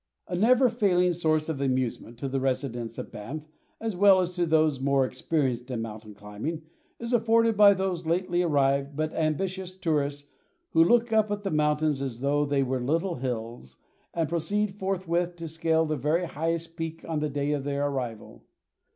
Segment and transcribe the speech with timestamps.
[0.27, 3.43] A never failing source of amusement to the residents of Banff,
[3.79, 6.63] as well as to those more experienced in mountain climbing,
[6.97, 10.27] is afforded by those lately arrived but ambitious tourists
[10.71, 13.77] who look up at the mountains as though they were little hills,
[14.11, 18.43] and proceed forthwith to scale the very highest peak on the day of their arrival.